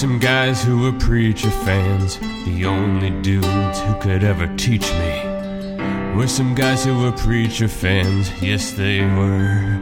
[0.00, 2.18] some guys who were preacher fans.
[2.46, 8.32] The only dudes who could ever teach me were some guys who were preacher fans.
[8.42, 9.78] Yes, they were.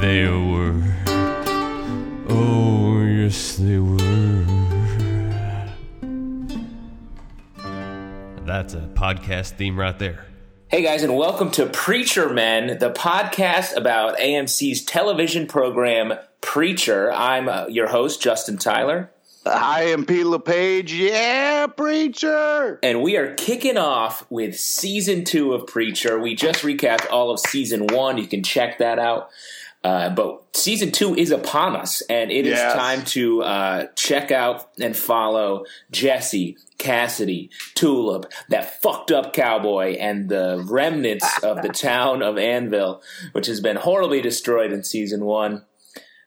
[0.00, 0.82] They were.
[2.30, 4.46] Oh, yes, they were.
[8.46, 10.24] That's a podcast theme right there.
[10.68, 17.12] Hey guys, and welcome to Preacher Men, the podcast about AMC's television program Preacher.
[17.12, 19.10] I'm uh, your host, Justin Tyler.
[19.50, 20.92] I am Pete LePage.
[20.92, 22.78] Yeah, preacher.
[22.82, 26.18] And we are kicking off with season two of Preacher.
[26.20, 28.16] We just recapped all of season one.
[28.18, 29.30] You can check that out.
[29.82, 32.58] Uh, but season two is upon us, and it Yes.
[32.74, 39.94] is time to uh, check out and follow Jesse, Cassidy, Tulip, that fucked up cowboy,
[39.94, 43.00] and the remnants of the town of Annville,
[43.32, 45.64] which has been horribly destroyed in season one.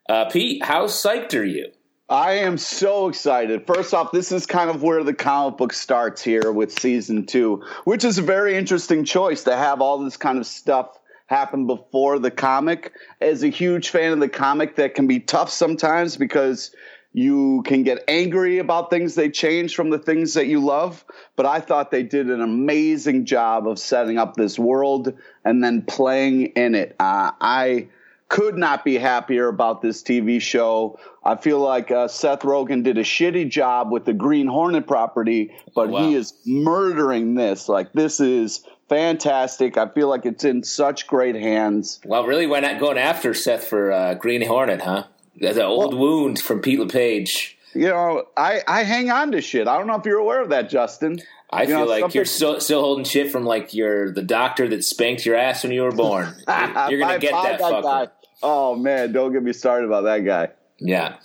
[0.09, 1.67] Uh, Pete, how psyched are you?
[2.09, 3.65] I am so excited.
[3.65, 7.63] First off, this is kind of where the comic book starts here with season two,
[7.85, 12.19] which is a very interesting choice to have all this kind of stuff happen before
[12.19, 12.91] the comic.
[13.21, 16.75] As a huge fan of the comic, that can be tough sometimes because
[17.13, 21.05] you can get angry about things they change from the things that you love.
[21.37, 25.13] But I thought they did an amazing job of setting up this world
[25.45, 26.97] and then playing in it.
[26.99, 27.87] Uh, I
[28.33, 30.97] could not be happier about this TV show.
[31.23, 35.51] I feel like uh, Seth Rogen did a shitty job with the Green Hornet property,
[35.75, 35.99] but Wow.
[36.07, 37.69] he is murdering this.
[37.69, 39.77] Like this is fantastic.
[39.77, 41.99] I feel like it's in such great hands.
[42.05, 45.03] Well, really went not going after Seth for uh, Green Hornet, huh?
[45.39, 47.55] That's an old wound from Pete LePage.
[47.75, 49.67] You know, I, I hang on to shit.
[49.67, 51.19] I don't know if you're aware of that, Justin.
[51.51, 54.67] I You feel know, like you're still, still holding shit from like you're the doctor
[54.69, 56.33] that spanked your ass when you were born.
[56.47, 58.09] You're, you're gonna get that fucker.
[58.43, 60.49] Oh man, don't get me started about that guy.
[60.79, 61.15] Yeah.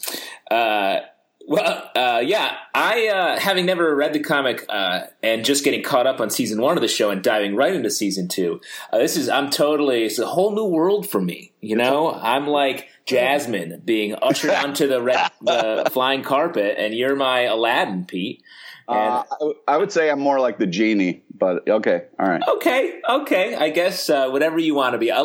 [0.50, 1.00] Uh,
[1.48, 2.56] well, uh, yeah.
[2.74, 6.60] I uh, having never read the comic uh, and just getting caught up on season
[6.60, 8.60] one of the show and diving right into season two.
[8.92, 11.52] Uh, this is I'm totally it's a whole new world for me.
[11.60, 17.16] You know, I'm like Jasmine being ushered onto the red the flying carpet, and you're
[17.16, 18.42] my Aladdin, Pete.
[18.88, 22.42] Uh, I w- I would say I'm more like the genie, but okay, all right.
[22.56, 23.54] Okay, okay.
[23.54, 25.12] I guess uh, whatever you want to be.
[25.12, 25.22] i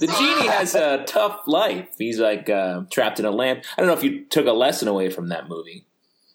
[0.00, 1.88] the genie has a tough life.
[1.96, 3.64] He's like uh, trapped in a lamp.
[3.76, 5.86] I don't know if you took a lesson away from that movie.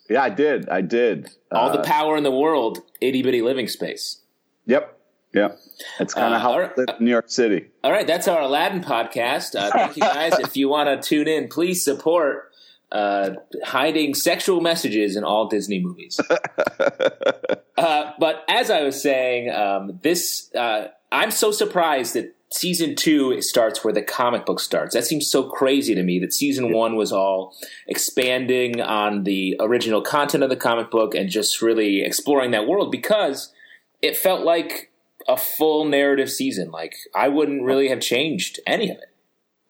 [0.09, 0.69] Yeah, I did.
[0.69, 1.29] I did.
[1.51, 4.21] All the Uh, power in the world, itty bitty living space.
[4.65, 4.95] Yep.
[5.33, 5.59] Yep.
[5.99, 6.71] That's kind Uh, of how all I right.
[6.99, 7.67] in New York City.
[7.83, 9.53] All right, that's our Aladdin podcast.
[9.55, 10.39] Uh, thank you guys.
[10.39, 12.48] if you want to tune in, please support
[12.91, 13.31] uh,
[13.63, 16.19] hiding sexual messages in all Disney movies.
[17.77, 23.41] uh, but as I was saying, um, this uh, I'm so surprised that season two
[23.41, 24.95] starts where the comic book starts.
[24.95, 27.55] That seems so crazy to me that season one was all
[27.87, 32.91] expanding on the original content of the comic book and just really exploring that world
[32.91, 33.53] because
[34.01, 34.91] it felt like
[35.27, 36.71] a full narrative season.
[36.71, 39.13] Like I wouldn't really have changed any of it.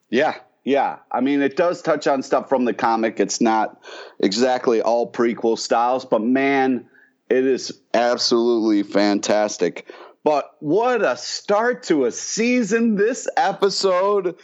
[0.09, 0.37] Yeah,
[0.69, 0.97] yeah.
[1.11, 3.19] I mean, it does touch on stuff from the comic.
[3.19, 3.81] It's not
[4.19, 6.85] exactly all prequel styles, but man,
[7.27, 9.91] it is absolutely fantastic.
[10.23, 12.95] But what a start to a season!
[12.95, 14.35] This episode,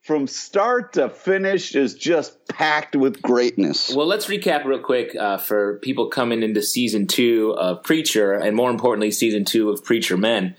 [0.00, 3.94] from start to finish, is just packed with greatness.
[3.94, 8.56] Well, let's recap real quick uh, for people coming into season two of Preacher, and
[8.56, 10.56] more importantly, season two of Preacher Men.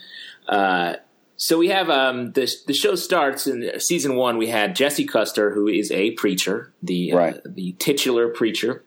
[0.48, 0.98] Uh,
[1.38, 4.38] so we have um, the the show starts in season one.
[4.38, 8.84] We had Jesse Custer, who is a preacher, the uh, the titular preacher.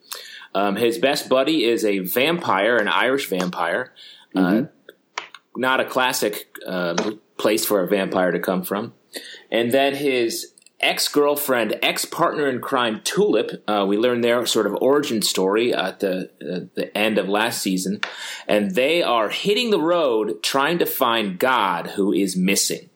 [0.54, 3.92] Um, his best buddy is a vampire, an Irish vampire.
[4.34, 4.64] Uh,
[5.56, 8.94] not a classic uh, place for a vampire to come from.
[9.50, 13.62] And then his ex girlfriend, ex partner in crime, Tulip.
[13.66, 17.63] Uh, we learned their sort of origin story at the uh, the end of last
[17.63, 18.01] season,
[18.47, 22.89] and they are hitting the road trying to find God, who is missing.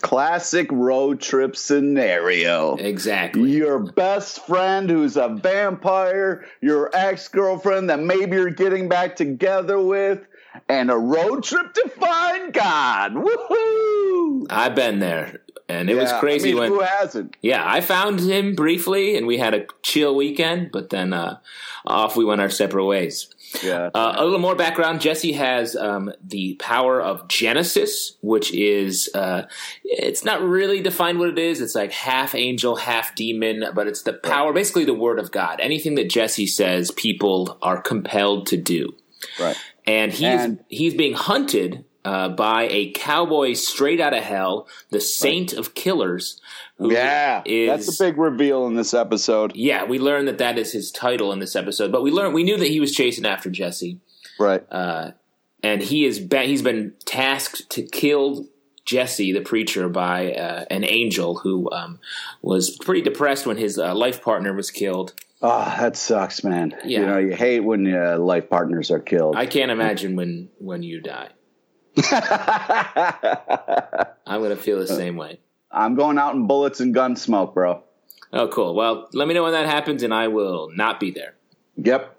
[0.00, 2.76] Classic road trip scenario.
[2.76, 3.50] Exactly.
[3.50, 9.80] your best friend who's a vampire, your ex girlfriend that maybe you're getting back together
[9.80, 10.26] with,
[10.68, 13.12] and a road trip to find God.
[13.14, 14.46] Woohoo!
[14.50, 17.36] I've been there, and it was crazy I mean, when who hasn't?
[17.42, 21.38] yeah, I found him briefly, and we had a chill weekend, but then uh,
[21.86, 23.28] off we went our separate ways.
[23.62, 23.90] Yeah.
[23.94, 25.00] Uh, a little more background.
[25.00, 29.42] Jesse has um, the power of Genesis, which is uh,
[29.84, 31.60] it's not really defined what it is.
[31.60, 35.60] It's like half angel, half demon, but it's the power, basically the word of God.
[35.60, 38.94] Anything that Jesse says, people are compelled to do.
[39.38, 39.56] right.
[39.86, 45.00] And he's And- he's being hunted uh, by a cowboy straight out of hell, the
[45.00, 46.38] Saint of Killers.
[46.76, 49.52] who Yeah, is- that's a big reveal in this episode.
[49.54, 52.42] Yeah, we learned that that is his title in this episode, but we learned we
[52.42, 54.00] knew that he was chasing after Jesse,
[54.38, 54.62] Right.
[54.72, 55.12] uh,
[55.62, 58.46] and he is be- he's been tasked to kill
[58.84, 62.00] Jesse, the preacher, by uh, an angel who um,
[62.42, 65.14] was pretty depressed when his uh, life partner was killed.
[65.46, 66.74] Oh, that sucks, man.
[66.86, 67.00] Yeah.
[67.00, 69.36] You know, you hate when uh, life partners are killed.
[69.36, 71.28] I can't imagine when when you die.
[74.26, 75.40] I'm gonna feel the same way.
[75.70, 77.82] I'm going out in bullets and gun smoke, bro.
[78.32, 78.74] Oh, cool.
[78.74, 81.34] Well, let me know when that happens, and I will not be there.
[81.76, 82.16] Yep.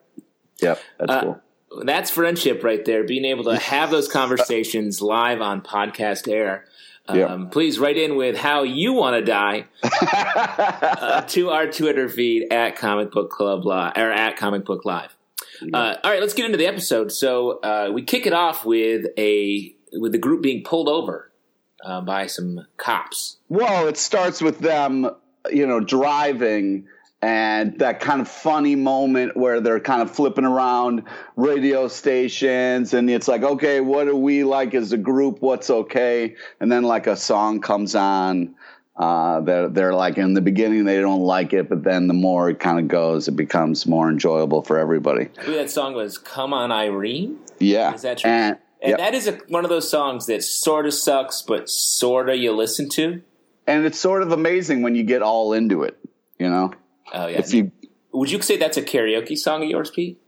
[0.61, 0.79] Yep.
[0.99, 1.41] That's Uh, cool.
[1.83, 3.03] That's friendship right there.
[3.05, 6.65] Being able to have those conversations live on podcast air.
[7.07, 7.49] Um.
[7.49, 12.77] Please write in with how you want to die uh, to our Twitter feed at
[12.77, 15.15] Comic Book Club Live or at Comic Book Live.
[15.73, 17.11] Uh, all right, let's get into the episode.
[17.11, 21.31] So uh, we kick it off with a with the group being pulled over
[21.83, 23.37] uh, by some cops.
[23.49, 25.09] Well, it starts with them,
[25.51, 26.87] you know, driving
[27.25, 31.01] and that kind of funny moment where they're kind of flipping around
[31.35, 35.41] radio stations and it's like, okay, what do we like as a group?
[35.41, 36.35] What's okay?
[36.59, 38.53] And then like a song comes on.
[38.95, 42.51] Uh, they're, they're like in the beginning they don't like it, but then the more
[42.51, 45.29] it kind of goes, it becomes more enjoyable for everybody.
[45.39, 48.29] I that song was "Come On, Irene." Yeah, Is that true?
[48.29, 48.99] And, And yep.
[48.99, 52.51] that is a, one of those songs that sort of sucks, but sort of you
[52.51, 53.23] listen to.
[53.65, 55.97] and it's sort of amazing when you get all into it.
[56.37, 56.71] You know,
[57.13, 57.39] Oh yeah.
[57.39, 57.71] if you
[58.11, 60.21] Would you say that's a karaoke song of yours, Pete?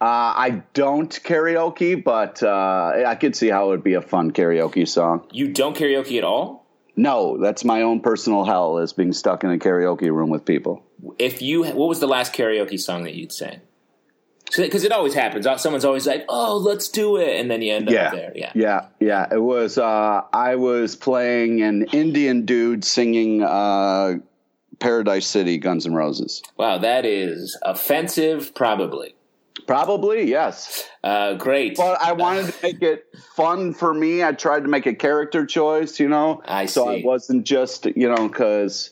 [0.00, 0.04] Uh,
[0.36, 4.86] I don't karaoke, but uh, I could see how it would be a fun karaoke
[4.86, 5.26] song.
[5.32, 6.66] You don't karaoke at all?
[6.96, 10.84] No, that's my own personal hell is being stuck in a karaoke room with people.
[11.18, 13.60] If you, what was the last karaoke song that you'd sang?
[14.56, 15.46] Because it always happens.
[15.46, 18.32] Uh, Someone's always like, "Oh, let's do it," and then you end Yeah, up there.
[18.36, 18.52] Yeah.
[18.54, 19.26] yeah, yeah.
[19.32, 19.78] It was.
[19.78, 24.16] Uh, I was playing an Indian dude singing uh,
[24.84, 26.42] "Paradise City" Guns N' Roses.
[26.58, 28.54] Wow, that is offensive.
[28.54, 29.14] Probably.
[29.66, 31.76] Probably yes, Uh, great.
[31.76, 34.22] but I wanted to make it fun for me.
[34.22, 36.42] I tried to make a character choice, you know.
[36.46, 37.02] I so see.
[37.02, 38.90] I wasn't just you know because.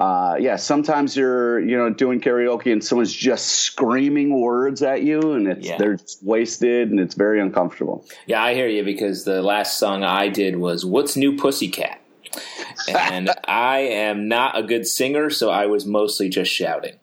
[0.00, 5.34] Uh, yeah, sometimes you're, you know, doing karaoke and someone's just screaming words at you
[5.34, 5.76] and it's, Yeah.
[5.78, 8.04] they're just wasted and it's very uncomfortable.
[8.26, 12.00] Yeah, I hear you because the last song I did was "What's New Pussycat,"
[12.88, 16.96] and I am not a good singer, so I was mostly just shouting.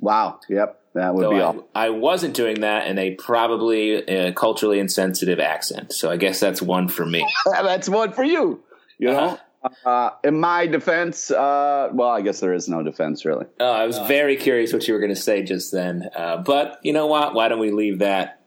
[0.00, 0.40] Wow.
[0.48, 0.74] Yep.
[0.94, 1.68] That would So be I, all.
[1.74, 5.92] I wasn't doing that in a probably uh, culturally insensitive accent.
[5.92, 7.26] So I guess that's one for me.
[7.44, 8.62] That's one for you.
[8.98, 9.88] You know, Uh-huh.
[9.88, 13.46] uh, in my defense, uh, well, I guess there is no defense really.
[13.60, 16.78] Uh, I was very curious what you were going to say just then, uh, but
[16.82, 17.34] you know what?
[17.34, 18.37] Why don't we leave that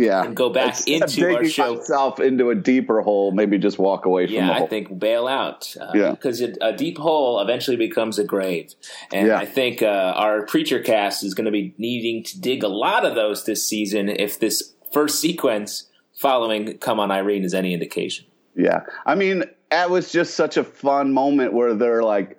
[0.00, 0.24] Yeah.
[0.24, 1.74] and go back Instead of into our show?
[1.76, 5.28] myself into a deeper hole, maybe just walk away from Yeah, the I think bail
[5.28, 5.74] out.
[5.80, 6.10] Uh, Yeah.
[6.12, 8.74] Because a deep hole eventually becomes a grave.
[9.12, 9.38] And Yeah.
[9.38, 9.86] I think uh,
[10.16, 13.66] our Preacher cast is going to be needing to dig a lot of those this
[13.66, 15.88] season if this first sequence
[16.18, 18.26] following Come On Irene is any indication.
[18.56, 18.80] Yeah.
[19.06, 22.36] I mean, that was just such a fun moment where they're like,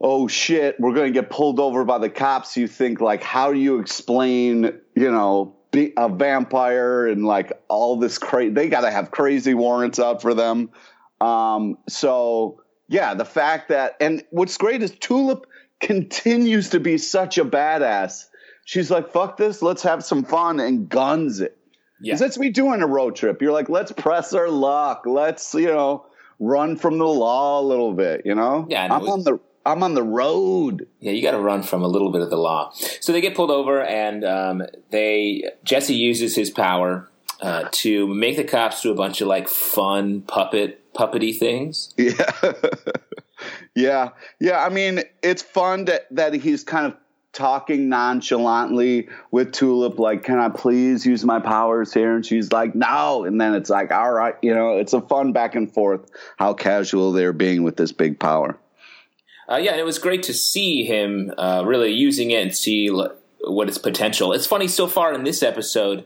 [0.00, 2.56] oh shit, we're going to get pulled over by the cops.
[2.56, 4.64] You think, like, how do you explain,
[4.94, 9.54] you know, be a vampire and like all this crazy, they got to have crazy
[9.54, 10.70] warrants out for them.
[11.20, 15.46] Um, so, yeah, the fact that, and what's great is Tulip
[15.80, 18.26] continues to be such a badass.
[18.64, 21.56] She's like, fuck this, let's have some fun and guns it.
[22.00, 22.16] Yeah.
[22.16, 23.40] that's what we do on a road trip.
[23.40, 25.04] You're like, let's press our luck.
[25.06, 26.06] Let's, you know,
[26.38, 28.66] run from the law a little bit, you know?
[28.68, 28.84] Yeah.
[28.84, 30.86] I'm on the I'm on the road.
[31.00, 32.72] Yeah, you got to run from a little bit of the law.
[33.00, 37.08] So they get pulled over, and um, they Jesse uses his power
[37.40, 41.94] uh, to make the cops do a bunch of like fun puppet puppety things.
[43.74, 43.74] Yeah.
[43.74, 44.08] yeah.
[44.40, 44.64] Yeah.
[44.64, 46.96] I mean, it's fun that, that he's kind of
[47.34, 52.14] talking nonchalantly with Tulip, like, can I please use my powers here?
[52.14, 53.24] And she's like, no.
[53.24, 56.54] And then it's like, all right, you know, it's a fun back and forth how
[56.54, 58.56] casual they're being with this big power.
[59.50, 62.88] Uh, yeah, and it was great to see him uh, really using it and see
[62.88, 63.14] l-
[63.46, 64.32] what its potential.
[64.32, 66.04] It's funny so far in this episode.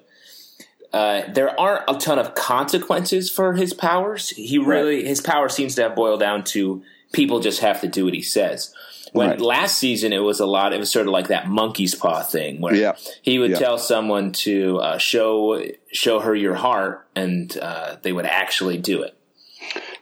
[0.93, 4.31] Uh, there aren't a ton of consequences for his powers.
[4.31, 8.05] He really his power seems to have boiled down to people just have to do
[8.07, 8.73] what he says.
[9.13, 9.41] When Right.
[9.41, 12.61] last season it was a lot, it was sort of like that monkey's paw thing
[12.61, 12.93] where Yeah.
[13.23, 13.59] he would Yeah.
[13.59, 19.03] tell someone to uh, show show her your heart, and uh, they would actually do
[19.03, 19.15] it.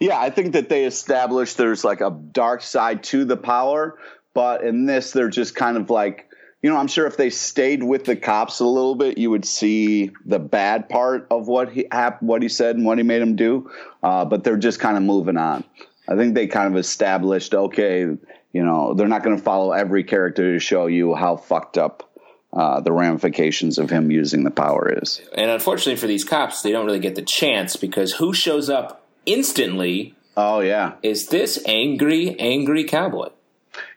[0.01, 3.99] Yeah, I think that they established there's like a dark side to the power,
[4.35, 6.27] but in this they're just kind of like
[6.63, 9.45] you know, I'm sure if they stayed with the cops a little bit, you would
[9.45, 11.87] see the bad part of what he
[12.21, 13.71] what he said and what he made him do.
[14.03, 15.63] Uh, but they're just kind of moving on.
[16.09, 20.03] I think they kind of established, okay, you know, they're not going to follow every
[20.03, 22.13] character to show you how fucked up
[22.53, 25.21] uh, the ramifications of him using the power is.
[25.37, 29.06] And unfortunately for these cops, they don't really get the chance because who shows up
[29.27, 30.15] instantly?
[30.37, 33.29] Oh yeah, is this angry, angry cowboy?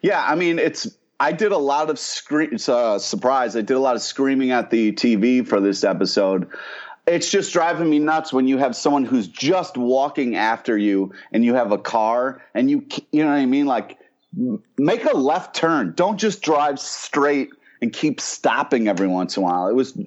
[0.01, 0.87] Yeah, I mean it's
[1.19, 2.57] I did a lot of scream.
[2.67, 3.55] Uh, surprise!
[3.55, 6.49] I did a lot of screaming at the TV for this episode.
[7.05, 11.43] It's just driving me nuts when you have someone who's just walking after you, and
[11.43, 13.65] you have a car, and you you know what I mean.
[13.65, 13.97] Like,
[14.77, 15.93] make a left turn.
[15.95, 17.49] Don't just drive straight
[17.81, 19.67] and keep stopping every once in a while.
[19.67, 19.99] It was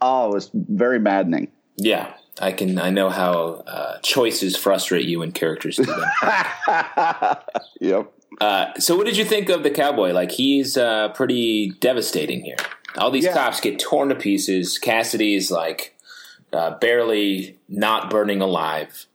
[0.00, 1.48] oh, it was very maddening.
[1.76, 2.78] Yeah, I can.
[2.78, 6.04] I know how uh, choices frustrate you and characters do them.
[7.80, 8.12] yep.
[8.40, 10.12] Uh, so, what did you think of the cowboy?
[10.12, 12.56] Like, he's uh, pretty devastating here.
[12.96, 13.34] All these yeah.
[13.34, 14.78] cops get torn to pieces.
[14.78, 15.94] Cassidy is like
[16.52, 19.06] uh, barely not burning alive.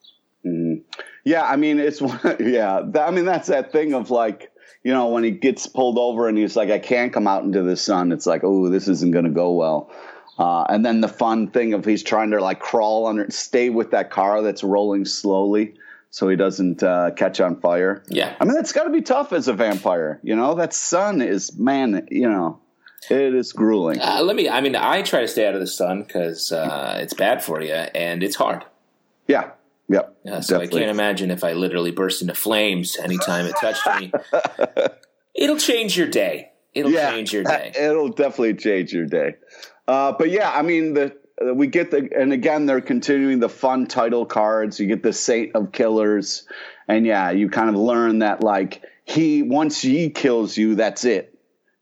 [0.46, 0.82] Mm.
[1.24, 2.02] Yeah, I mean, it's
[2.40, 2.82] yeah.
[2.96, 4.52] I mean, that's that thing of like,
[4.84, 7.64] you know, when he gets pulled over and he's like, I can't come out into
[7.64, 8.12] the sun.
[8.12, 9.92] It's like, oh, this isn't going to go well.
[10.38, 13.92] Uh, and then the fun thing of he's trying to like crawl under, stay with
[13.92, 15.74] that car that's rolling slowly
[16.10, 18.04] so he doesn't uh, catch on fire.
[18.08, 18.36] Yeah.
[18.40, 20.20] I mean, that's got to be tough as a vampire.
[20.24, 22.60] You know, that sun is, man, you know,
[23.10, 24.00] it is grueling.
[24.00, 26.98] Uh, let me, I mean, I try to stay out of the sun because uh,
[27.02, 28.66] it's bad for you and it's hard.
[29.28, 29.52] Yeah.
[29.90, 30.18] Yep.
[30.26, 30.82] Yeah, so definitely.
[30.82, 34.12] I can't imagine if I literally burst into flames anytime it touched me.
[35.36, 36.52] It'll change your day.
[36.74, 37.72] It'll yeah, change your day.
[37.80, 39.36] It'll definitely change your day.
[39.88, 43.50] Uh, but yeah, I mean, the uh, we get the and again they're continuing the
[43.50, 44.80] fun title cards.
[44.80, 46.48] You get the Saint of Killers,
[46.88, 51.34] and yeah, you kind of learn that like he once he kills you, that's it.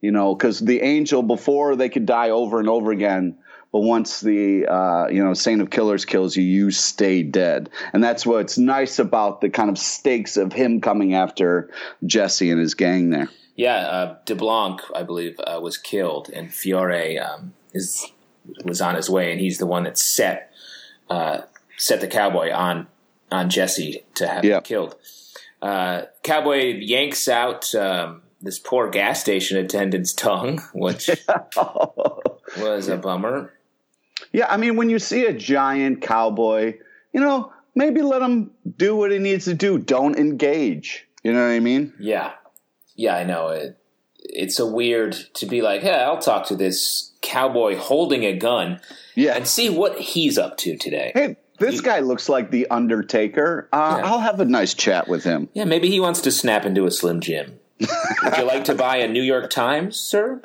[0.02, 3.40] You know, because the angel before they could die over and over again,
[3.72, 8.04] but once the uh, you know Saint of Killers kills you, you stay dead, and
[8.04, 11.72] that's what's nice about the kind of stakes of him coming after
[12.06, 13.30] Jesse and his gang there.
[13.56, 18.12] Yeah, uh, DeBlanc, I believe, uh, was killed, and Fiore um, is
[18.64, 20.52] was on his way, and he's the one that set
[21.10, 21.42] uh,
[21.78, 22.88] set the cowboy on
[23.32, 24.96] on Jesse to have him killed.
[25.62, 31.10] Uh, cowboy yanks out um, this poor gas station attendant's tongue, which
[32.58, 33.54] was a bummer.
[34.32, 36.78] Yeah, I mean, when you see a giant cowboy,
[37.14, 39.78] you know, maybe let him do what he needs to do.
[39.78, 41.08] Don't engage.
[41.24, 41.94] You know what I mean?
[42.00, 42.34] Yeah,
[42.96, 43.78] yeah, I know it.
[44.20, 48.80] It's a weird to be like, hey, I'll talk to this cowboy holding a gun
[49.16, 49.36] yeah.
[49.36, 51.12] and see what he's up to today.
[51.14, 53.70] Hey, this guy looks like the Undertaker.
[53.72, 54.10] Uh, yeah.
[54.10, 55.50] I'll have a nice chat with him.
[55.54, 57.60] Yeah, maybe he wants to snap into a Slim Jim.
[57.80, 60.42] Would you like to buy a New York Times, sir?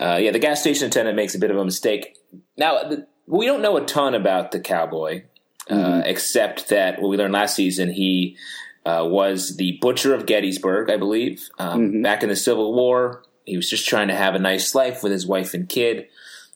[0.00, 2.16] Uh, yeah, the gas station attendant makes a bit of a mistake.
[2.56, 5.24] Now, the, we don't know a ton about the cowboy,
[5.68, 6.08] uh, mm-hmm.
[6.08, 8.36] except that what we learned last season, he
[8.84, 12.02] uh, was the butcher of Gettysburg, I believe, um, mm-hmm.
[12.02, 13.24] back in the Civil War.
[13.44, 16.08] He was just trying to have a nice life with his wife and kid.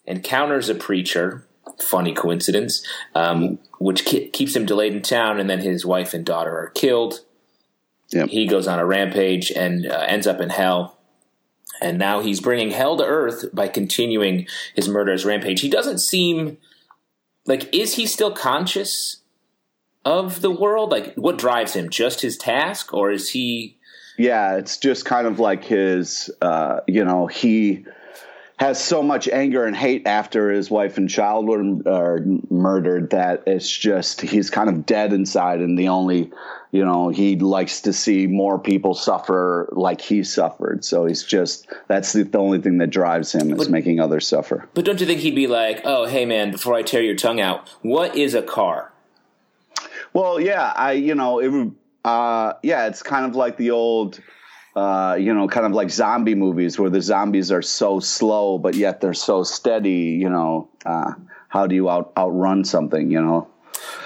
[0.04, 1.46] Encounters a preacher,
[1.82, 6.24] funny coincidence, um, which ke- keeps him delayed in town, and then his wife and
[6.24, 7.20] daughter are killed.
[8.12, 8.28] Yep.
[8.28, 10.98] He goes on a rampage and uh, ends up in hell.
[11.82, 15.60] And now he's bringing hell to earth by continuing his murderous rampage.
[15.60, 16.56] He doesn't seem
[17.46, 19.18] like, is he still conscious
[20.04, 20.90] of the world?
[20.90, 21.90] Like, what drives him?
[21.90, 23.76] Just his task, or is he
[24.16, 27.84] yeah, it's just kind of like his, uh, you know, he
[28.58, 33.68] has so much anger and hate after his wife and child were murdered that it's
[33.68, 36.30] just he's kind of dead inside, and the only,
[36.72, 40.84] you know, he likes to see more people suffer like he suffered.
[40.84, 44.26] So he's just that's the, the only thing that drives him is but, making others
[44.26, 44.66] suffer.
[44.72, 47.40] But don't you think he'd be like, "Oh, hey man, before I tear your tongue
[47.40, 48.90] out, what is a car?"
[50.14, 51.74] Well, yeah, I you know it would
[52.06, 54.20] uh, yeah, it's kind of like the old,
[54.76, 58.76] uh, you know, kind of like zombie movies where the zombies are so slow, but
[58.76, 60.16] yet they're so steady.
[60.20, 61.14] You know, uh,
[61.48, 63.10] how do you out outrun something?
[63.10, 63.48] You know.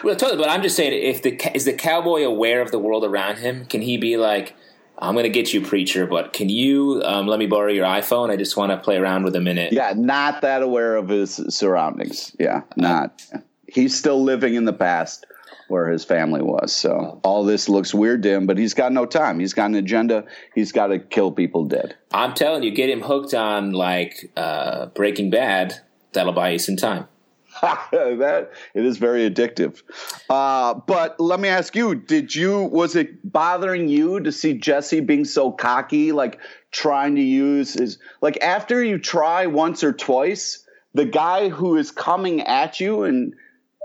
[0.02, 0.38] Well, totally.
[0.38, 3.66] But I'm just saying, if the is the cowboy aware of the world around him,
[3.66, 4.54] can he be like,
[4.98, 8.30] "I'm going to get you, preacher, but can you um, let me borrow your iPhone?
[8.30, 11.34] I just want to play around with a minute." Yeah, not that aware of his
[11.50, 12.34] surroundings.
[12.40, 13.20] Yeah, not.
[13.66, 15.26] He's still living in the past
[15.70, 16.74] where his family was.
[16.74, 19.38] So all this looks weird to him, but he's got no time.
[19.38, 20.24] He's got an agenda.
[20.54, 21.96] He's got to kill people dead.
[22.12, 25.80] I'm telling you, get him hooked on like uh, Breaking Bad.
[26.12, 27.06] That'll buy you some time.
[27.62, 29.82] that it is very addictive.
[30.28, 35.00] Uh, but let me ask you: Did you was it bothering you to see Jesse
[35.00, 36.12] being so cocky?
[36.12, 36.38] Like,
[36.70, 41.90] trying to use his like after you try once or twice, the guy who is
[41.90, 43.34] coming at you and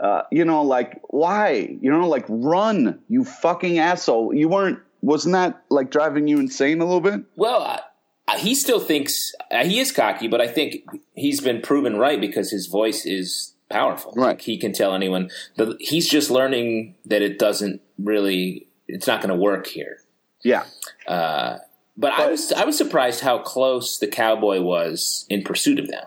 [0.01, 1.77] uh, you know, like why?
[1.81, 4.33] You know, like run, you fucking asshole.
[4.33, 4.79] You weren't.
[5.01, 7.21] Wasn't that like driving you insane a little bit?
[7.35, 10.83] Well, uh, he still thinks uh, he is cocky, but I think
[11.13, 14.13] he's been proven right because his voice is powerful.
[14.15, 14.27] Right.
[14.27, 15.29] Like he can tell anyone.
[15.57, 18.67] The, he's just learning that it doesn't really.
[18.87, 19.97] It's not going to work here.
[20.43, 20.65] Yeah.
[21.07, 21.57] Uh,
[21.97, 26.03] but, I was I was surprised how close the cowboy was in pursuit of them.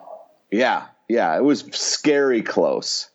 [0.50, 3.08] Yeah, yeah, it was scary close.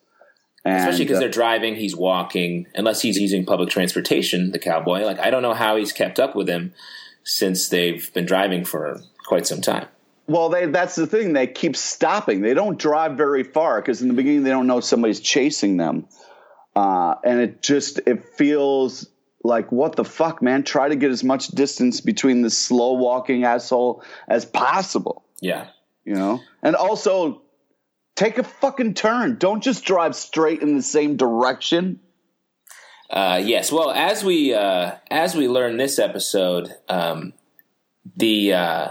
[0.66, 2.68] And, Especially because uh, they're driving, he's walking.
[2.74, 5.02] Unless he's using public transportation, the cowboy.
[5.02, 6.74] Like I don't know how he's kept up with him
[7.24, 9.88] since they've been driving for quite some time.
[10.28, 11.34] well, they that's the thing.
[11.34, 12.42] They keep stopping.
[12.42, 16.08] They don't drive very far because in the beginning they don't know somebody's chasing them,
[16.76, 19.08] uh, and it just it feels
[19.44, 20.64] like what the fuck, man.
[20.64, 25.26] Try to get as much distance between the slow walking asshole as possible.
[25.42, 25.68] Yeah.
[26.06, 27.43] you know and also
[28.16, 32.00] take a fucking turn don't just drive straight in the same direction
[33.10, 33.72] Uh, yes.
[33.72, 37.34] Well, as we uh, as we learn this episode, um,
[38.18, 38.88] the uh,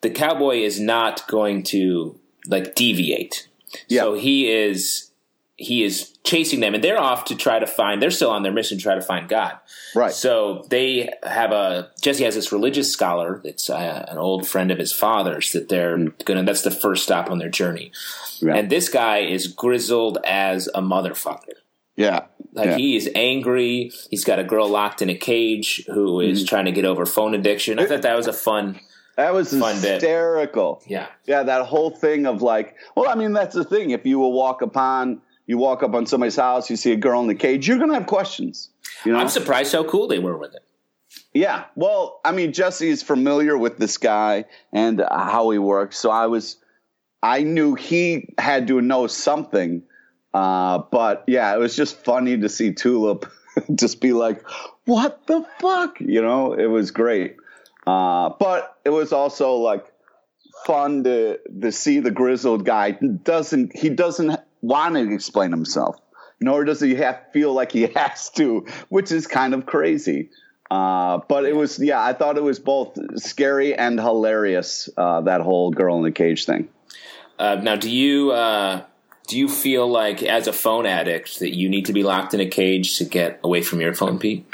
[0.00, 3.48] the cowboy is not going to like deviate.
[4.00, 5.10] So he is
[5.62, 8.00] he is chasing them, and they're off to try to find.
[8.02, 9.58] They're still on their mission, to try to find God.
[9.94, 14.70] right So they have a Jesse has this religious scholar that's uh, an old friend
[14.70, 16.42] of his father's that they're gonna.
[16.44, 17.92] That's the first stop on their journey,
[18.40, 18.54] Yeah.
[18.56, 21.56] and this guy is grizzled as a motherfucker.
[21.96, 22.20] yeah
[22.54, 22.76] Like yeah.
[22.76, 23.90] he is angry.
[24.10, 26.46] He's got a girl locked in a cage who is Mm-hmm.
[26.48, 27.78] trying to get over phone addiction.
[27.78, 28.80] I thought that was a fun.
[29.16, 30.00] that was Fun bit.
[30.00, 31.06] hysterical Yeah.
[31.26, 34.32] yeah that whole thing of like well i mean that's the thing if you will
[34.32, 37.66] walk upon you walk up on somebody's house you see a girl in the cage
[37.66, 38.70] you're gonna have questions
[39.04, 40.62] you know I'm surprised how cool they were with it.
[41.34, 41.64] Yeah.
[41.74, 45.98] Well, I mean, Jesse is familiar with this guy and uh, how he works.
[45.98, 46.56] So I was,
[47.22, 49.82] I knew he had to know something.
[50.32, 53.30] Uh, but yeah, it was just funny to see Tulip
[53.74, 54.42] just be like,
[54.84, 56.00] what the fuck?
[56.00, 57.36] You know, it was great.
[57.86, 59.84] Uh, but it was also like
[60.66, 66.00] fun to, to see the grizzled guy doesn't, he doesn't want to explain himself.
[66.40, 70.30] Nor does he have feel like he has to, which is kind of crazy.
[70.70, 74.88] Uh, but it was, yeah, I thought it was both scary and hilarious.
[74.96, 76.68] Uh, that whole girl in the cage thing.
[77.38, 78.82] Uh, now, do you uh,
[79.28, 82.40] do you feel like as a phone addict that you need to be locked in
[82.40, 84.46] a cage to get away from your phone, Pete?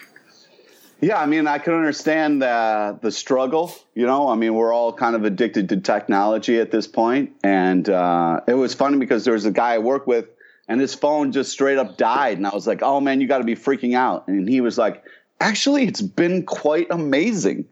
[1.00, 3.72] Yeah, I mean, I can understand the the struggle.
[3.94, 7.88] You know, I mean, we're all kind of addicted to technology at this point, and
[7.88, 10.26] uh, it was funny because there was a guy I work with,
[10.66, 13.38] and his phone just straight up died, and I was like, "Oh man, you got
[13.38, 15.04] to be freaking out," and he was like,
[15.40, 17.66] "Actually, it's been quite amazing."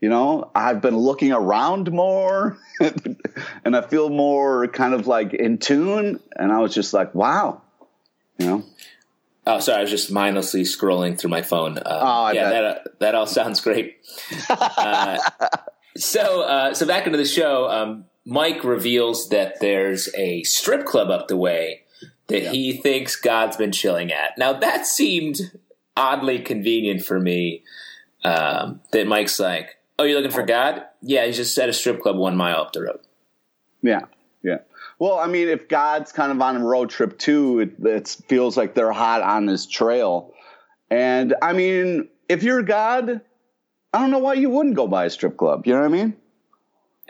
[0.00, 2.56] You know, I've been looking around more,
[3.64, 7.60] and I feel more kind of like in tune, and I was just like, "Wow,"
[8.38, 8.64] you know.
[9.46, 11.78] Oh, sorry, I was just mindlessly scrolling through my phone.
[11.78, 12.50] Uh, Oh, I yeah, bet.
[12.50, 13.96] that uh, that all sounds great.
[14.48, 15.18] uh,
[15.96, 17.68] so, uh, so back into the show.
[17.68, 21.80] Um, Mike reveals that there's a strip club up the way
[22.28, 24.38] that he thinks God's been chilling at.
[24.38, 25.40] Now, that seemed
[25.96, 27.64] oddly convenient for me.
[28.24, 30.84] Um, that Mike's like, "Oh, you're looking for God?
[31.02, 33.00] Yeah, he's just at a strip club one mile up the road."
[33.82, 34.06] Yeah, yeah.
[35.02, 38.56] Well, I mean, if God's kind of on a road trip too, it, it feels
[38.56, 40.32] like they're hot on his trail.
[40.92, 43.20] And I mean, if you're God,
[43.92, 45.66] I don't know why you wouldn't go by a strip club.
[45.66, 46.16] You know what I mean?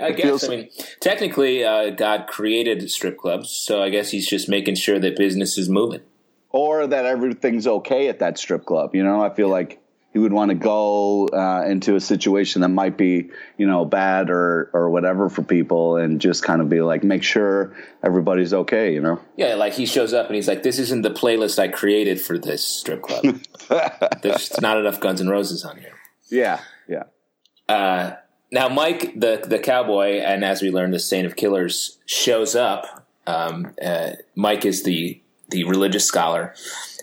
[0.01, 0.25] I It guess.
[0.25, 4.77] feels- I mean, technically, uh, God created strip clubs, so I guess he's just making
[4.77, 6.01] sure that business is moving.
[6.49, 8.95] Or that everything's okay at that strip club.
[8.95, 9.82] You know, I feel like
[10.13, 14.29] he would want to go uh, into a situation that might be, you know, bad
[14.31, 18.93] or or whatever for people, and just kind of be like, make sure everybody's okay.
[18.93, 19.21] You know?
[19.37, 22.39] Yeah, like he shows up and he's like, "This isn't the playlist I created for
[22.39, 23.41] this strip club.
[24.23, 25.95] There's not enough Guns and Roses on here."
[26.29, 27.05] Yeah, yeah.
[27.69, 28.17] Uh,
[28.51, 33.07] now, Mike, the the cowboy, and as we learn, the Saint of Killers shows up.
[33.27, 36.55] Um, uh, Mike is the the religious scholar,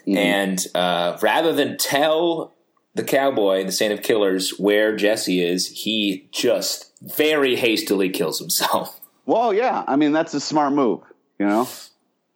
[0.08, 2.54] and uh, rather than tell
[2.96, 8.96] the cowboy, the Saint of Killers, where Jesse is, he just very hastily kills himself.
[9.26, 9.84] Well, yeah.
[9.88, 11.02] I mean, that's a smart move.
[11.38, 11.70] You know?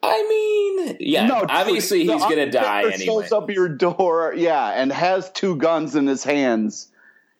[0.03, 3.05] I mean, yeah, no, obviously he's going to die anyway.
[3.05, 6.91] Shows up your door, yeah, and has two guns in his hands.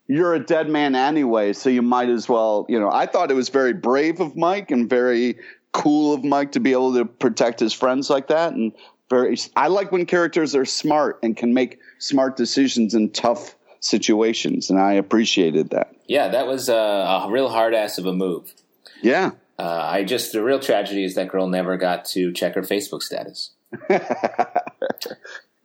[0.08, 2.66] You're a dead man anyway, so you might as well.
[2.70, 5.38] You know, I thought it was very brave of Mike and very
[5.74, 8.54] cool of Mike to be able to protect his friends like that.
[8.54, 8.72] And
[9.10, 14.70] very, I like when characters are smart and can make smart decisions in tough situations,
[14.70, 15.96] and I appreciated that.
[16.08, 18.54] Yeah, that was a, a real hard ass of a move.
[19.02, 19.32] Yeah.
[19.60, 23.04] Uh, I just the real tragedy is that girl never got to check her Facebook
[23.04, 23.52] status.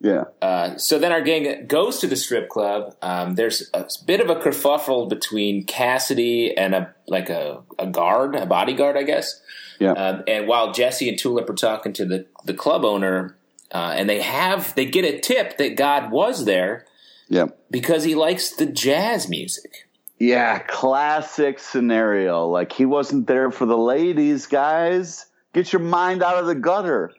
[0.01, 0.25] Yeah.
[0.41, 2.95] Uh, so then our gang goes to the strip club.
[3.01, 8.35] Um, there's a bit of a kerfuffle between Cassidy and a like a, a guard,
[8.35, 9.41] a bodyguard, I guess.
[9.79, 9.91] Yeah.
[9.91, 13.37] Um, and while Jesse and Tulip are talking to the the club owner,
[13.73, 16.85] uh, and they have they get a tip that God was there
[17.27, 17.47] yeah.
[17.69, 19.87] because he likes the jazz music.
[20.17, 22.47] Yeah, classic scenario.
[22.47, 25.25] Like he wasn't there for the ladies, guys.
[25.53, 27.13] Get your mind out of the gutter.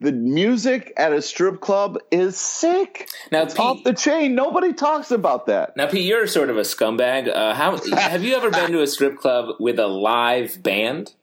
[0.00, 3.08] The music at a strip club is sick.
[3.32, 4.34] Now, It's off the chain.
[4.34, 5.76] Nobody talks about that.
[5.76, 7.28] now Pete, you're sort of a scumbag.
[7.28, 11.14] Uh, how have you ever been to a strip club with a live band?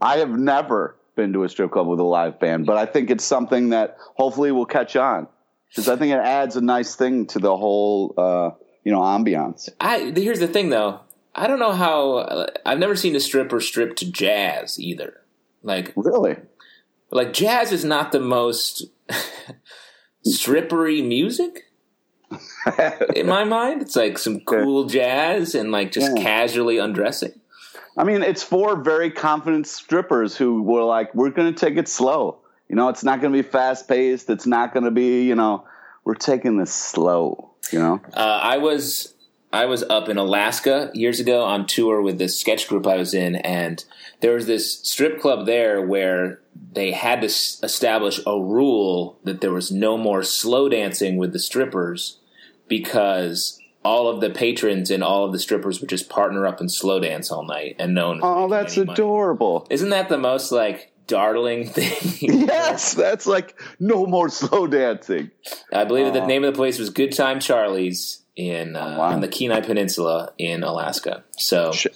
[0.00, 3.10] I have never been to a strip club with a live band, but I think
[3.10, 5.26] it's something that hopefully will catch on
[5.68, 8.50] because I think it adds a nice thing to the whole, uh,
[8.84, 9.68] you know, ambiance.
[9.80, 11.00] I here's the thing though.
[11.34, 12.12] I don't know how.
[12.18, 15.20] Uh, I've never seen a stripper strip to jazz either.
[15.62, 16.36] Like, Really?
[17.10, 18.84] like jazz is not the most
[20.26, 21.64] strippery music
[23.14, 23.82] in my mind.
[23.82, 26.22] It's like some cool jazz and like just Yeah.
[26.22, 27.32] casually undressing.
[27.96, 31.88] I mean, it's four very confident strippers who were like, we're going to take it
[31.88, 32.38] slow.
[32.68, 34.30] You know, it's not going to be fast paced.
[34.30, 35.64] It's not going to be, you know,
[36.04, 38.00] we're taking this slow, you know?
[38.14, 39.14] Uh, I was
[39.52, 43.12] I was up in Alaska years ago on tour with this sketch group I was
[43.12, 43.84] in, and
[44.20, 46.40] there was this strip club there where
[46.72, 51.32] they had to s- establish a rule that there was no more slow dancing with
[51.32, 52.18] the strippers
[52.68, 56.70] because all of the patrons and all of the strippers would just partner up and
[56.70, 58.20] slow dance all night, and no one.
[58.22, 58.92] Oh, that's money.
[58.92, 59.66] adorable.
[59.70, 62.46] Isn't that the most like darling thing?
[62.46, 65.30] Yes, that's like no more slow dancing.
[65.72, 68.98] I believe that the name of the place was Good Time Charlie's in uh, Oh,
[69.00, 69.04] wow.
[69.12, 71.24] on the Kenai Peninsula in Alaska.
[71.36, 71.86] So Sh-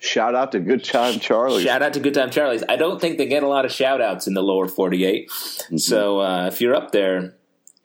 [0.00, 1.64] Shout out to Good Time Charlie.
[1.64, 2.62] shout out to Good Time Charlie's.
[2.68, 5.30] I don't think they get a lot of shout outs in the lower 48.
[5.30, 5.76] Mm-hmm.
[5.78, 7.36] So uh, if you're up there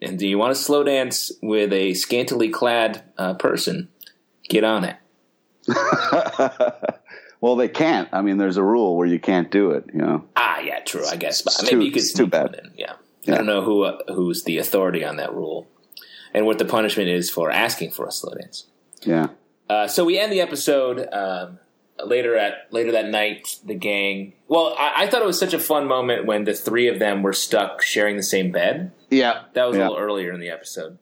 [0.02, 3.90] and do you want to slow dance with a scantily clad uh, person,
[4.48, 4.96] get on it.
[7.42, 8.10] well, they can't.
[8.12, 10.26] I mean, there's a rule where you can't do it, you know?
[10.36, 11.06] Ah, yeah, true.
[11.06, 12.56] I guess, It's maybe too- you could it's too bad.
[12.56, 12.72] in.
[12.76, 12.94] Yeah.
[13.28, 15.68] I don't know who uh, who's the authority on that rule,
[16.34, 18.66] and what the punishment is for asking for a slow dance.
[19.04, 19.28] Yeah.
[19.70, 21.60] Uh, so we end the episode um,
[22.04, 23.60] later at later that night.
[23.64, 24.34] The gang.
[24.48, 27.22] Well, I, I thought it was such a fun moment when the three of them
[27.22, 28.94] were stuck sharing the same bed.
[29.10, 29.43] Yeah.
[29.54, 29.84] That was Yeah.
[29.84, 30.98] a little earlier in the episode.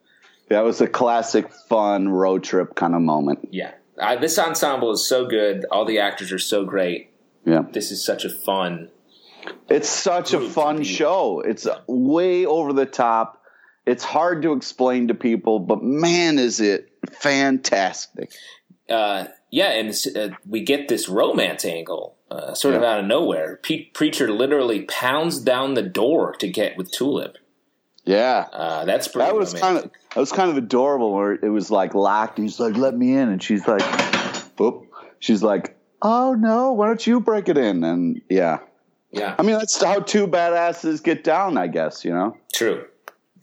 [0.50, 3.50] That was a classic, fun road trip kind of moment.
[3.52, 5.66] Yeah, uh, this ensemble is so good.
[5.72, 7.10] All the actors are so great.
[7.46, 7.64] Yeah.
[7.72, 8.90] This is such a fun.
[9.70, 11.42] It's such a fun show.
[11.42, 13.42] It's way over the top.
[13.86, 18.32] It's hard to explain to people, but man, is it fantastic.
[18.90, 23.60] Uh, yeah, and uh, we get this romance angle uh, sort of out of nowhere.
[23.64, 27.38] Pe- Preacher literally pounds down the door to get with Tulip.
[28.08, 28.48] Yeah.
[28.52, 29.28] Uh, that's pretty.
[29.28, 32.40] That was kind of that was kind of adorable where it was like locked.
[32.40, 33.82] He's like, "Let me in," and she's like,
[34.58, 34.86] "Whoop."
[35.20, 38.60] She's like, "Oh no, why don't you break it in?" And yeah,
[39.12, 42.04] yeah, I mean that's how two badasses get down, I guess.
[42.06, 42.38] You know?
[42.54, 42.86] true.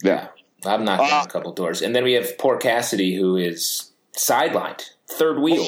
[0.03, 0.27] Yeah.
[0.65, 3.91] I've knocked Uh, on a couple doors, and then we have poor Cassidy who is
[4.17, 5.67] sidelined, third wheel.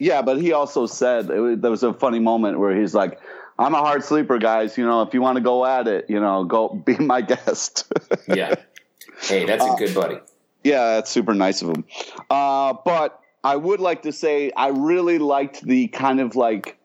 [0.00, 3.20] Yeah, but he also said it was, there was a funny moment where he's like,
[3.58, 4.76] "I'm a hard sleeper, guys.
[4.78, 7.90] You know, if you want to go at it, you know, go be my guest."
[8.28, 8.54] yeah.
[9.20, 10.18] Hey, that's Uh, a good buddy.
[10.64, 11.84] Yeah, that's super nice of him.
[12.30, 16.78] Uh, but I would like to say I really liked the kind of like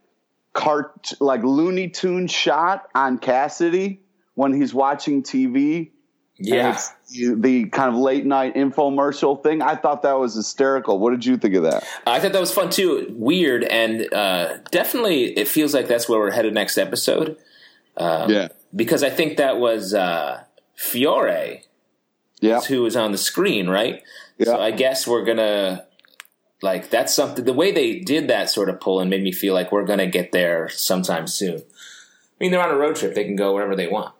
[0.53, 4.01] cart like Looney Tune shot on Cassidy
[4.33, 5.91] when he's watching TV.
[6.39, 6.73] Yeah.
[6.73, 9.61] it's the kind of late night infomercial thing.
[9.61, 10.99] I thought that was hysterical.
[10.99, 11.83] What did you think of that?
[12.05, 13.07] I thought that was fun too.
[13.17, 17.37] Weird, and uh, definitely it feels like that's where we're headed next episode.
[17.97, 18.47] Um, yeah.
[18.75, 20.43] Because I think that was uh,
[20.75, 21.63] Fiore
[22.41, 22.61] Yeah.
[22.61, 24.03] who was on the screen, right?
[24.37, 24.45] Yeah.
[24.45, 25.85] So I guess we're gonna
[26.61, 27.45] like that's something.
[27.45, 30.05] The way they did that sort of pull and made me feel like we're gonna
[30.07, 31.57] get there sometime soon.
[31.59, 31.63] I
[32.39, 34.13] mean, they're on a road trip; they can go wherever they want.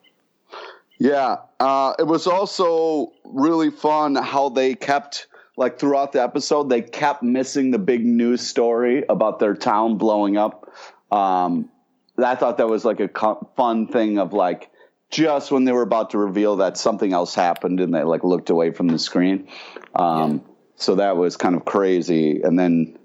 [0.99, 6.81] Yeah, uh, it was also really fun how they kept like throughout the episode they
[6.81, 10.71] kept missing the big news story about their town blowing up.
[11.11, 11.69] Um,
[12.17, 14.69] I thought that was like a co- fun thing of like
[15.09, 18.49] just when they were about to reveal that something else happened and they like looked
[18.49, 19.47] away from the screen.
[19.95, 20.43] Um,
[20.79, 22.41] So that was kind of crazy.
[22.43, 22.97] And then,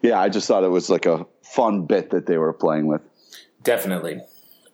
[0.00, 3.02] yeah, I just thought it was like a fun bit that they were playing with.
[3.64, 4.20] Definitely.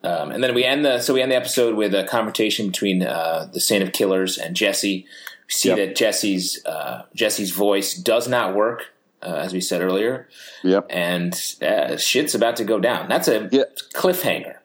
[0.05, 3.03] Um, and then we end the so we end the episode with a confrontation between
[3.03, 5.07] uh, the Saint of Killers and Jesse,
[5.47, 5.77] We see Yep.
[5.79, 8.87] that Jesse's uh, Jesse's voice does not work,
[9.23, 10.29] uh, as we said earlier,
[10.63, 10.87] Yep.
[10.91, 13.09] and uh, shit's about to go down.
[13.09, 13.65] That's a Yeah.
[13.95, 14.57] cliffhanger.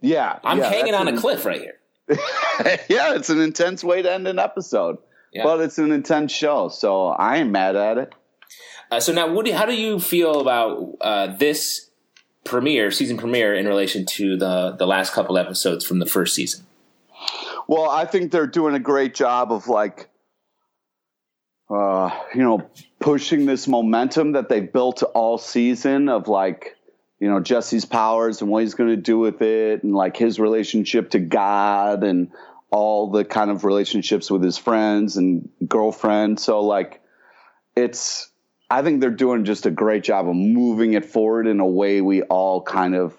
[0.00, 0.38] Yeah.
[0.44, 1.78] I'm yeah, hanging on a cliff right here.
[2.88, 4.98] yeah, it's an intense way to end an episode.
[5.32, 5.42] Yeah.
[5.42, 8.12] But it's an intense show, so I ain't mad at it.
[8.90, 11.83] Uh, so now, Woody, how do you feel about uh, this
[12.44, 16.64] premiere, season premiere, in relation to the the last couple episodes from the first season?
[17.66, 20.10] Well, I think they're doing a great job of like,
[21.70, 22.68] uh, you know,
[23.00, 26.76] pushing this momentum that they built all season of like,
[27.18, 30.38] you know, Jesse's powers and what he's going to do with it, and like his
[30.38, 32.30] relationship to God and
[32.70, 36.38] all the kind of relationships with his friends and girlfriend.
[36.38, 37.00] So like,
[37.74, 38.30] it's.
[38.78, 42.00] I think they're doing just a great job of moving it forward in a way
[42.00, 43.14] we all kind of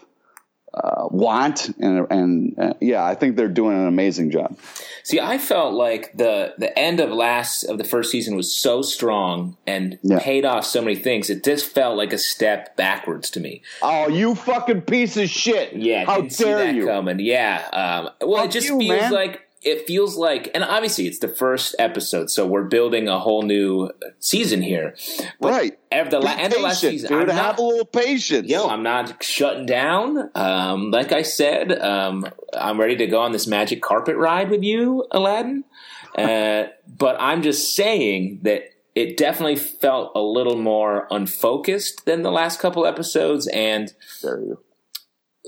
[0.74, 4.58] uh, want, and and uh, yeah, I think they're doing an amazing job.
[5.04, 8.82] See, I felt like the the end of last of the first season was so
[8.82, 10.20] strong and Yeah.
[10.20, 11.30] paid off so many things.
[11.30, 13.62] It just felt like a step backwards to me.
[13.82, 15.74] Oh, you fucking piece of shit!
[15.78, 16.86] Yeah, how didn't see dare that you?
[16.88, 17.20] coming.
[17.22, 19.14] Yeah, um, well, it just you, feels man.
[19.14, 23.42] like it feels like, and obviously it's the first episode, so we're building a whole
[23.42, 24.96] new season here.
[25.40, 25.80] But Right.
[25.92, 27.30] At the la- end of last patient, season, dude.
[27.30, 28.48] I'm have not, a little patience.
[28.48, 30.30] Yo, I'm not shutting down.
[30.36, 34.64] Um, like I said, um, I'm ready to go on this magic carpet ride with
[34.64, 35.64] you, Aladdin.
[36.18, 42.32] Uh, but I'm just saying that it definitely felt a little more unfocused than the
[42.32, 44.60] last couple episodes and Dare you.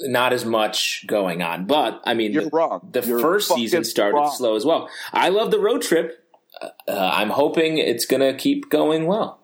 [0.03, 1.65] Not as much going on.
[1.65, 2.89] But I mean, You're the, wrong.
[2.91, 4.33] the You're first season started wrong.
[4.35, 4.89] slow as well.
[5.13, 6.23] I love the road trip.
[6.61, 9.39] Uh, I'm hoping it's going to keep going well.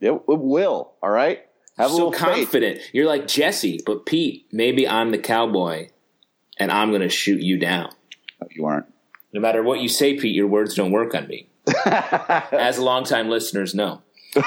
[0.00, 0.92] It, it will.
[1.02, 1.40] All right.
[1.78, 2.20] Have a so little faith.
[2.20, 2.80] confident.
[2.92, 5.88] You're like Jesse, but Pete, maybe I'm the cowboy
[6.58, 7.90] and I'm going to shoot you down.
[8.40, 8.86] No, you aren't.
[9.32, 11.48] No matter what you say, Pete, your words don't work on me.
[11.86, 14.02] As longtime listeners know.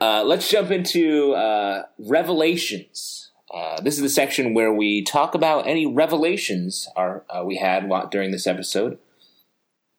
[0.00, 3.29] Uh, let's jump into uh, revelations.
[3.52, 7.90] Uh, this is the section where we talk about any revelations are, uh, we had
[8.10, 8.98] during this episode,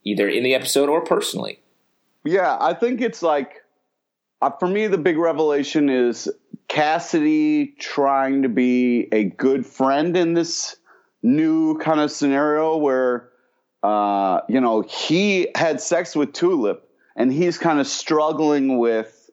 [0.03, 1.59] either in the episode or personally.
[2.23, 3.61] Yeah, I think it's like
[4.41, 6.29] uh, for me the big revelation is
[6.67, 10.75] Cassidy trying to be a good friend in this
[11.21, 13.29] new kind of scenario where
[13.83, 19.29] uh, you know he had sex with Tulip and he's kind of struggling with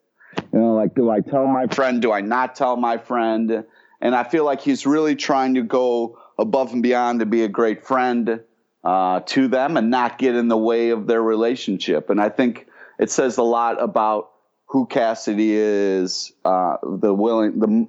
[0.52, 3.64] you know like do I tell my friend do I not tell my friend
[4.00, 7.48] and I feel like he's really trying to go above and beyond to be a
[7.48, 8.40] great friend
[8.84, 12.10] uh, to them and not get in the way of their relationship.
[12.10, 14.30] And I think it says a lot about
[14.66, 17.88] who Cassidy is, uh, the willing, the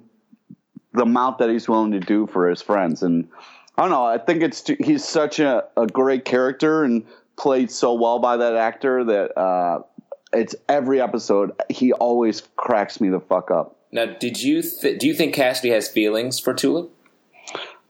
[0.92, 3.02] the amount that he's willing to do for his friends.
[3.02, 3.28] And
[3.76, 4.04] I don't know.
[4.04, 7.06] I think it's he's such a, a great character and
[7.38, 9.82] played so well by that actor that uh,
[10.32, 13.79] it's every episode he always cracks me the fuck up.
[13.92, 16.90] Now, did you th- do you think Cassidy has feelings for Tulip?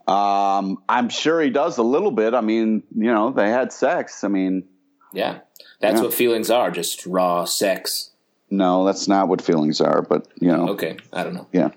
[0.09, 2.35] Um, I'm sure he does a little bit.
[2.35, 4.25] I mean, you know, they had sex.
[4.25, 4.65] I mean,
[5.13, 5.39] Yeah,
[5.81, 6.03] that's Yeah.
[6.05, 8.11] what feelings are, just raw sex.
[8.49, 10.03] no, that's not what feelings are.
[10.03, 11.47] But you know, Okay, I don't know.
[11.53, 11.71] yeah.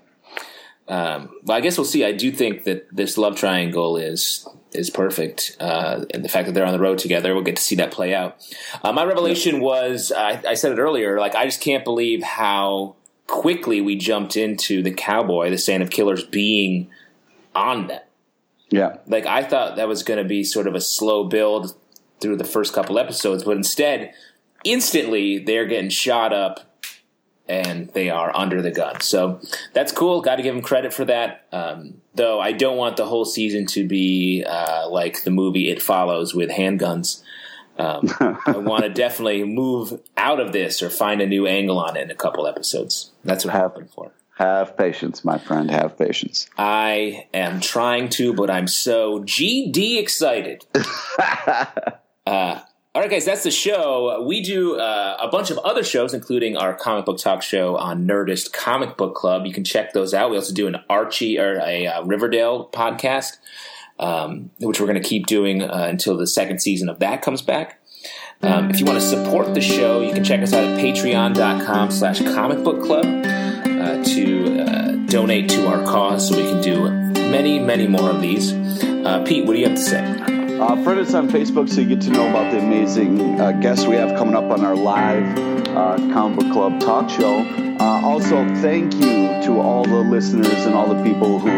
[0.88, 2.04] Um, well, I guess we'll see.
[2.04, 6.52] I do think that this love triangle is is perfect, uh, and the fact that
[6.52, 8.36] they're on the road together, we'll get to see that play out.
[8.82, 12.96] Uh, my revelation was, I, I said it earlier, like I just can't believe how
[13.26, 16.90] quickly we jumped into the cowboy, the Saint of Killers, being
[17.54, 18.02] on them.
[18.70, 18.96] Yeah.
[19.06, 21.76] Like I thought that was going to be sort of a slow build
[22.20, 24.12] through the first couple episodes, but instead,
[24.64, 26.74] instantly they're getting shot up
[27.46, 29.00] and they are under the gun.
[29.00, 29.40] So
[29.74, 30.22] that's cool.
[30.22, 31.46] Got to give them credit for that.
[31.52, 35.82] Um, though I don't want the whole season to be uh, like the movie It
[35.82, 37.22] Follows with handguns.
[37.78, 38.08] Um,
[38.46, 42.02] I want to definitely move out of this or find a new angle on it
[42.02, 43.10] in a couple episodes.
[43.24, 44.12] That's what I'm hoping for.
[44.36, 45.70] Have patience, my friend.
[45.70, 46.48] Have patience.
[46.58, 50.64] I am trying to, but I'm so GD excited.
[52.26, 52.60] uh,
[52.96, 54.24] all right, guys, that's the show.
[54.26, 58.06] We do uh, a bunch of other shows, including our comic book talk show on
[58.06, 59.46] Nerdist Comic Book Club.
[59.46, 60.30] You can check those out.
[60.30, 63.38] We also do an Archie or a uh, Riverdale podcast,
[63.98, 67.42] um, which we're going to keep doing uh, until the second season of that comes
[67.42, 67.80] back.
[68.42, 71.90] Um, if you want to support the show, you can check us out at patreon.com
[71.90, 76.90] slash comic book club uh, to uh, donate to our cause so we can do
[77.30, 78.52] many, many more of these.
[78.52, 80.02] Uh, Pete, what do you have to say?
[80.60, 83.86] Uh, friend us on Facebook so you get to know about the amazing uh, guests
[83.86, 85.38] we have coming up on our live
[85.70, 87.40] uh, comic book club talk show.
[87.80, 91.48] Uh, also, thank you to all the listeners and all the people who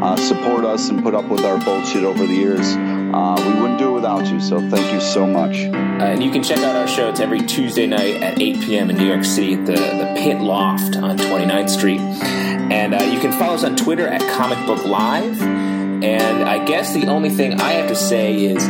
[0.00, 2.66] uh, support us and put up with our bullshit over the years.
[2.76, 4.40] Uh, we wouldn't do it without you.
[4.40, 5.56] So thank you so much.
[5.56, 7.08] Uh, and you can check out our show.
[7.08, 8.90] It's every Tuesday night at 8 p.m.
[8.90, 12.00] in New York City at the, the Pit Loft on 29th Street.
[12.00, 15.40] And uh, you can follow us on Twitter at Comic Book Live.
[15.40, 18.62] And I guess the only thing I have to say is,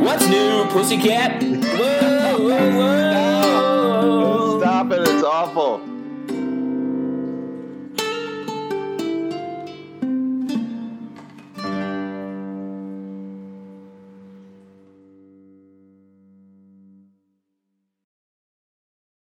[0.00, 1.42] what's new, Pussycat?
[1.42, 4.60] Whoa, whoa, whoa.
[4.60, 5.00] Stop it.
[5.00, 5.97] It's awful.